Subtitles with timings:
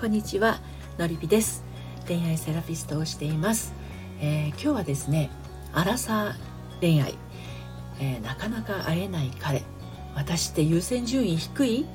[0.00, 0.58] こんにちは
[0.96, 1.62] のりぴです。
[2.08, 3.74] 恋愛セラピストをしています、
[4.18, 5.28] えー、今日はですね
[5.74, 7.16] アラサー恋愛、
[8.00, 9.62] えー、なかなか会えない彼。
[10.14, 11.82] 私って優先順位低い？
[11.82, 11.86] っ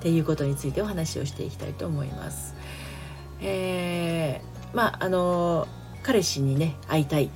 [0.00, 2.54] ていうことについてお話をしていきたいと思います。
[3.40, 5.66] えー、まああの
[6.04, 7.24] 彼氏にね会いたい。
[7.24, 7.30] っ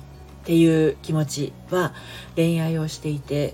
[0.45, 1.93] ていう気持ちは
[2.37, 3.53] 恋愛をしていて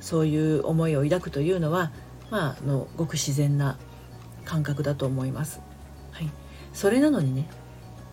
[0.00, 1.92] そういう思いを抱くというのは
[2.30, 3.76] まあ、あのごく自然な
[4.46, 5.60] 感覚だと思います。
[6.76, 7.48] それなのにね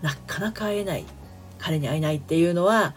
[0.01, 1.03] なかなか会えない
[1.59, 2.95] 彼に会えないっていうのは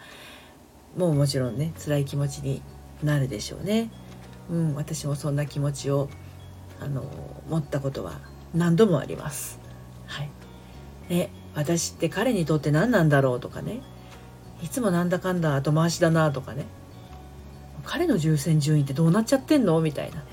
[0.95, 2.61] もうもちろんね辛い気持ちに
[3.03, 3.91] なるでしょうね。
[4.49, 6.09] うん、私もそんな気持ちを
[6.79, 7.03] あの
[7.49, 8.21] 持ったことは
[8.55, 9.59] 何度もあります。
[10.05, 10.29] はい。
[11.09, 13.81] ね、私って彼にとって何なんだろうとかね
[14.63, 16.65] いつもなんだかんだ後回しだなとかね
[17.83, 20.23] 彼の優先順位ってどうなっちゃってんのみたいなね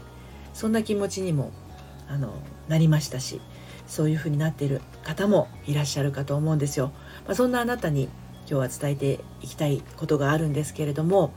[0.53, 1.51] そんな気持ちにも
[2.09, 2.33] あの
[2.69, 3.41] なりましたし
[3.87, 6.93] そういうふうになっている方もいらっしゃるかと思うんですよ。
[7.27, 8.09] まあ、そんなあなたに
[8.47, 11.33] 今日は伝えていきたいことがあるんですけれども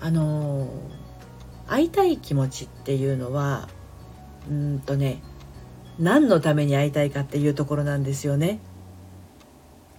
[0.00, 0.68] あの
[1.66, 3.68] 会いたい気持ちっていうのは
[4.48, 5.22] うんとね
[5.98, 8.60] 何のために会いたいかっていうところなんですよね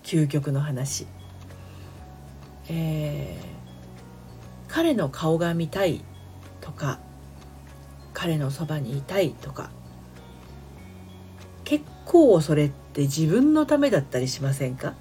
[0.04, 1.08] 究極の話。
[2.70, 6.04] えー、彼の顔が見たい
[6.62, 7.00] とか
[8.14, 9.70] 彼のそばにいたいとか
[12.08, 14.96] 構それって自分のためだったりしませんか？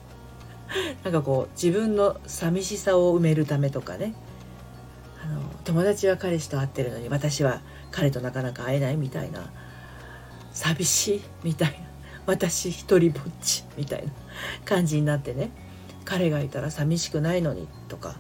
[1.04, 4.14] なんかこう自分の寂しさを埋めるためとかね。
[5.22, 9.50] あの友達は彼氏と会ってるのに私は彼となかなか会えないみたいな。
[10.52, 11.76] 寂しいみたいな。
[12.26, 14.12] 私一人ぼっちみたいな。
[14.64, 15.50] 感じになってね。
[16.04, 18.16] 彼がいたら寂しくないのにとか。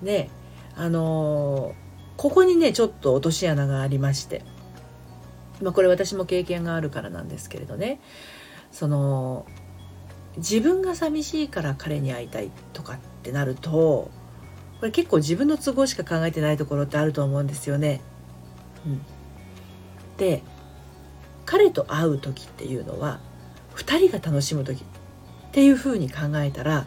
[0.00, 0.30] ね。
[0.76, 1.74] あの
[2.16, 4.44] ここにねちょっと落とし穴がありまして、
[5.60, 8.00] まあ、これ私も経験があるからなんですけれどね
[8.70, 9.46] その
[10.38, 18.00] 自分が寂しいから彼に会いたいとかってなるとこれ結構自分の都合しか考えてないところってあると思うんですよね。
[18.84, 19.00] うん、
[20.16, 20.42] で
[21.44, 23.20] 彼と会う時っていうのは
[23.76, 24.84] 2人が楽しむ時っ
[25.52, 26.86] ていうふうに考えたら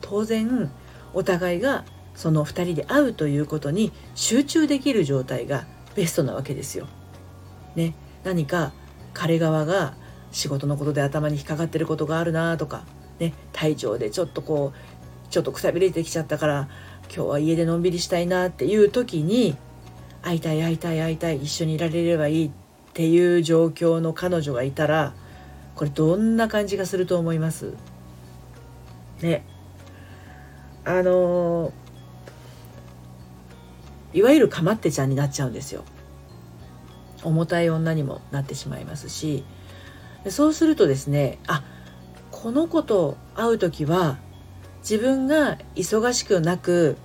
[0.00, 0.70] 当然
[1.12, 6.86] お互いがその2人で会うということに集中できる状態がベストなわけですよ。
[7.74, 7.94] ね、
[8.24, 8.72] 何か
[9.14, 9.94] 彼側が
[10.30, 12.84] 仕事のことで頭に引っかかってることがあるなとか、
[13.18, 16.68] ね、体調でちょっとこうちょっとくたびれてきちゃったから
[17.14, 19.56] 今日は家でのんびりしたいなっていう時に
[20.22, 22.50] 会いたい会いたい会いたい一緒にいられればいいっ
[22.94, 25.14] ていう状況の彼女がいたら
[25.74, 27.72] これどんな感じがすると思います？
[29.22, 29.44] ね。
[30.84, 31.72] あのー
[34.14, 35.84] いわゆるかまってちゃんになっちゃうんですよ。
[37.22, 39.44] 重たい女にもなってしまいますし
[40.28, 41.62] そうするとですねあ
[42.30, 44.18] この子と会う時は
[44.80, 46.96] 自分が忙しくなく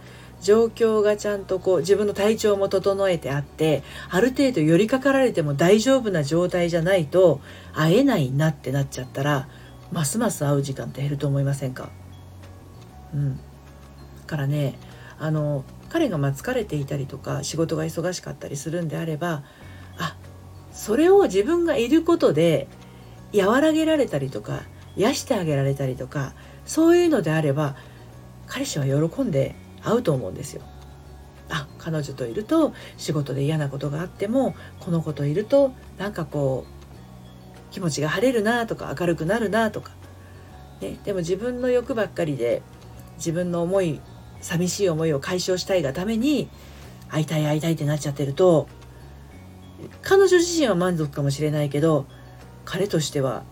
[0.42, 7.42] 状況がちゃんとこう自分の体調も整えてあってある程度寄りかかられても大丈夫な状態じゃないと
[7.74, 9.48] 会えないなってなっちゃったら
[9.92, 11.90] ますます会う時間って減ると思いませんか？
[13.14, 13.38] うん。
[13.38, 13.42] だ
[14.28, 14.78] からね
[15.18, 19.44] あの彼がま疲れていたりとか仕事が忙しかったりするんであれば
[19.98, 20.16] あ
[20.72, 22.68] それを自分がいることで
[23.36, 24.62] 和らげられたりとか
[24.96, 26.34] 癒してあげられたりとか
[26.66, 27.76] そういうのであれば
[28.48, 30.64] 彼氏は喜んで会うと思うんですよ。
[31.50, 39.92] あ彼女といると仕事で嫌なことがあってもこの子といるとなんかこう気持ちが晴れるなとか明るくなるなとか、
[40.82, 42.64] ね、でも自分の欲ばっかりで
[43.18, 44.02] 自分の思い
[44.42, 46.50] 寂しい思いを解消したいがために
[47.10, 48.68] 会いたい会いたいってなっちゃってると
[50.02, 52.06] 彼女自身は満足かもしれないけど
[52.66, 53.44] 彼としては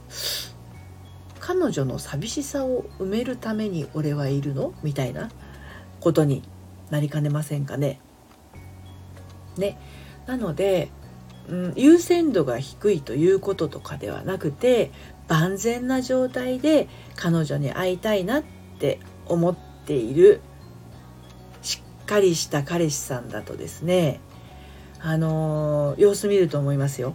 [1.39, 4.73] 彼女の寂しさを埋めるために俺はいるの？
[4.81, 5.29] みたいな
[5.99, 6.41] ことに
[6.89, 7.99] なりかねませんかね。
[9.57, 9.77] ね。
[10.25, 10.89] なので、
[11.47, 14.91] うん、優先度が低いということとかではなくて
[15.27, 18.43] 万全な状態で彼女に会いたいなっ
[18.79, 19.55] て思っ
[19.85, 20.41] ている
[21.61, 24.19] しっかりした彼氏さんだとですね。
[25.07, 27.13] あのー、様子見ると思いますよ。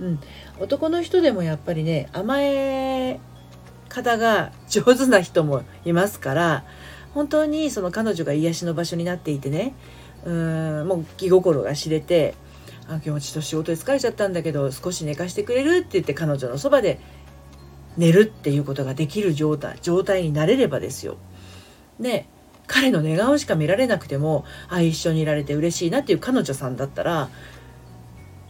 [0.00, 0.20] うん、
[0.60, 3.20] 男の人でもやっぱりね甘え
[3.90, 6.64] 方が上手な人もいますから
[7.12, 9.74] 本当にその彼女が癒しの場所になっていてね
[10.24, 12.34] うんもう気心が知れて
[12.86, 17.00] あ今日ちょっと仕事で疲れちゃったんだけど少し寝かしてくれるって言って彼女のそばで
[17.98, 21.18] 寝るっていうことができる状態状態になれればですよ。
[21.98, 22.28] ね
[22.68, 27.28] 彼の寝顔しか見られなくてもあ一緒にいられて嬉しいなっていう彼女さんだったら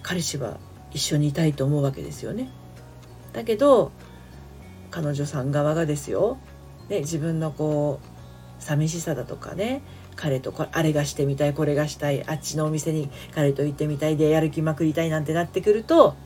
[0.02, 0.58] 彼氏は
[0.90, 2.50] 一緒にいたいと思うわけですよね。
[3.32, 3.92] だけど
[4.90, 6.38] 彼女さん側がですよ、
[6.88, 9.82] ね、自分のこう寂しさだとかね
[10.16, 16.16] 彼とあれがしてみたいこれがしたいあっちのお店に彼と行ってみたいでやる気まくりたいなんてなってくると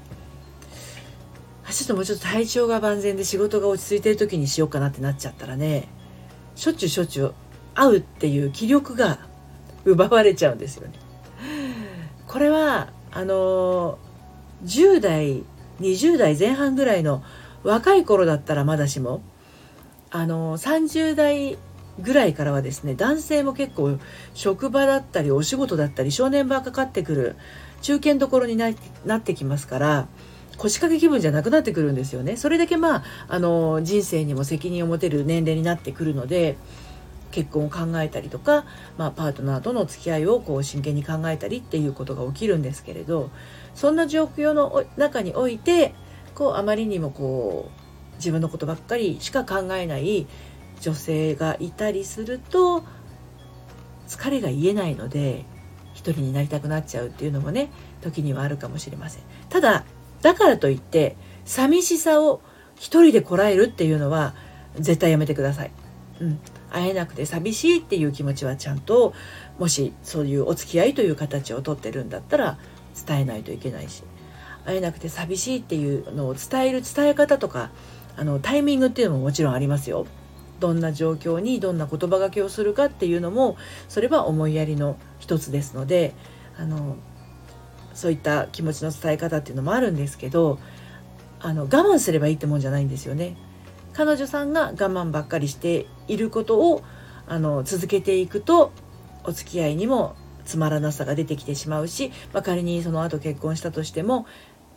[1.66, 5.88] あちょっともうちょっと体調が万全で仕事が落ち着いてる時にしようかなってなっちゃったらね
[6.54, 7.34] しょっちゅうしょっちゅう
[7.74, 9.18] 会うっていう気力が
[9.84, 10.94] 奪われちゃうんですよね。
[12.26, 13.98] これはあの
[14.64, 15.44] 10代
[15.80, 17.22] 20代前半ぐらいの
[17.64, 19.22] 若い頃だったらまだしも
[20.10, 21.58] あの30代
[22.00, 23.98] ぐらいからはですね男性も結構
[24.34, 27.36] 職場だったりお仕事だったり正念場かかってくる
[27.82, 30.08] 中堅どころになってきますから
[30.56, 36.56] 腰掛け気分じゃなくなってくるんですよねそれだけまああの人生にも責任を持てる年齢になってくるので
[37.32, 38.64] 結婚を考えたりとか、
[38.96, 43.30] まあ、パートナーとの付き合いをこう真剣に考えたりっていうことが起きるんですけれど
[43.74, 45.94] そんな状況の中において
[46.34, 47.70] こうあまりにもこ
[48.14, 50.26] う自分のことばっかりしか考えない
[50.80, 52.84] 女性がいたりすると
[54.06, 55.44] 疲れが癒えないので
[55.94, 57.70] 一人になりたくなっちゃうっていうのもね
[58.00, 59.22] 時にはあるかもしれません。
[59.48, 59.84] ただ
[60.20, 62.42] だからといって寂しさを
[62.76, 64.34] 一人でこらえるっていうのは
[64.76, 65.70] 絶対やめてください。
[66.20, 66.40] うん、
[66.72, 69.14] 会えなくて寂しいっていう気持ちはちゃんと
[69.58, 72.58] もしそういうお付き合いという形をとってるんだったら
[73.06, 74.02] 伝えないといけないし
[74.64, 77.70] 会えなくて寂しいっていうのを伝える伝え方とか
[78.16, 80.06] あのタイミングっていうのももちろんありますよ。
[80.60, 83.56] どんな状況にどんな言葉がけをするかっていうのも
[83.88, 86.14] それは思いやりの一つですので
[86.56, 86.96] あの
[87.94, 90.60] そういった気持ちの伝え方っていうのもあるんですけど
[91.40, 93.36] あの我慢すればいいってもんじゃないんですよね。
[93.92, 96.82] 彼女さんが我慢ばっかりしていることを
[97.26, 98.72] あの続けていくと
[99.24, 104.26] お付き合いにもつまらなさが出てきてしまうし、まあ、仮にその後結婚したとしても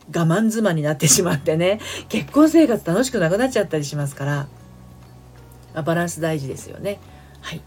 [0.08, 4.48] 我慢妻になってしまってね 結婚生活楽しくなくなっちゃったりしますから、
[5.74, 7.00] まあ、バランス大事ですよね。
[7.40, 7.62] はい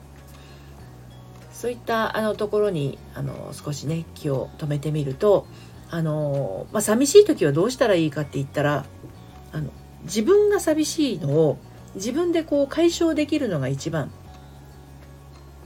[1.52, 5.46] そういったあのところにあの少しね気を止めてみると
[5.92, 8.86] あの、まあ、寂しい時はどうしたらいいかって言ったら
[9.52, 9.70] あの
[10.04, 11.58] 自分が寂しいのを
[11.96, 14.12] 自分でこう解消できるのが一番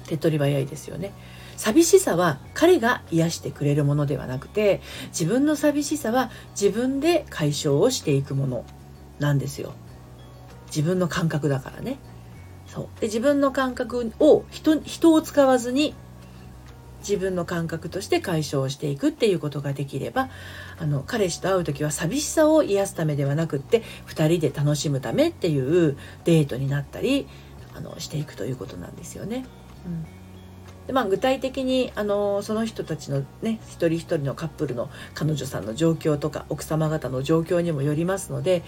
[0.08, 1.12] 手っ取り早いですよね。
[1.56, 8.66] 寂しさは彼が癒してくれるものではなくて自分の寂しさは自分で解消をしていくもの
[9.20, 9.74] なんですよ。
[10.68, 11.98] 自分の感覚だからね。
[12.68, 15.94] そうで自分の感覚を人人を使わずに
[17.08, 20.30] 自分の感覚として解消していくっていうことができれば
[20.80, 27.28] あの彼氏と会う時は寂しさを癒すためではなくって2人で楽しむためっていうデートになったり
[27.76, 29.46] あのしていくということなんですよね。
[29.86, 30.24] うん
[30.88, 38.64] でまあ、具体的にあのその人たちのね一人一人のカップルの彼女さんの状況とか奥様方の状況にもよりますので、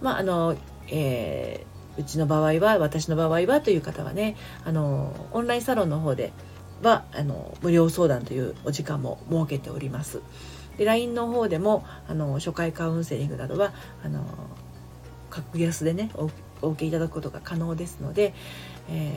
[0.00, 0.56] まああの
[0.88, 6.32] えー、うちの場合は私の場合はという方はねあのオンラインサロンの方で
[6.82, 10.20] はあの無料相談というお時間も設けております。
[10.76, 13.72] で LINE の方でもあの初回カウンセリングなどは
[14.04, 14.24] あの
[15.28, 16.10] 格安でね
[16.62, 18.34] お受けいただくことが可能ですので、
[18.90, 19.12] え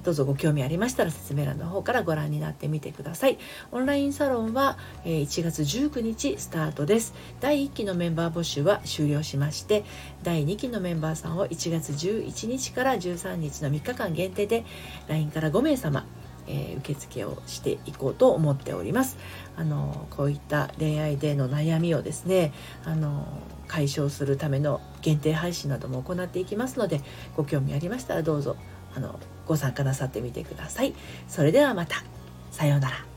[0.00, 3.38] ー、どうぞご興味ありましたら説明欄の方からご覧になってみてください
[3.70, 9.84] オンラインサロンは、えー、1月19日スタートです第1期のメンバー募集は終了しまして
[10.22, 14.64] 第2期のメンバーさんを1月11日から13日の3日間限定で
[15.08, 16.04] LINE から5名様
[16.48, 19.18] えー、受付をしていこうと思っております。
[19.56, 22.52] あのこういった恋愛での悩みをですね
[22.84, 23.26] あの
[23.66, 27.00] 解消するための限定配信なども行っていきますので
[27.36, 28.56] ご興味ありましたらどうぞ
[28.94, 30.94] あのご参加なさってみてください。
[31.28, 32.02] それではまた
[32.50, 33.07] さようなら。